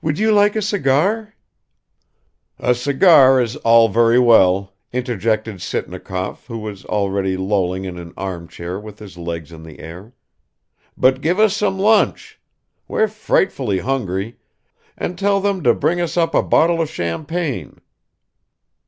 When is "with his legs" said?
8.80-9.52